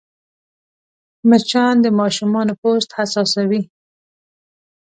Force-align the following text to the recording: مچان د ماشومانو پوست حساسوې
مچان 1.29 1.75
د 1.81 1.85
ماشومانو 1.99 2.53
پوست 2.61 2.89
حساسوې 2.97 3.61